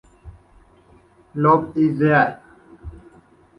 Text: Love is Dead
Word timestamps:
Love 1.35 1.77
is 1.77 1.99
Dead 1.99 2.39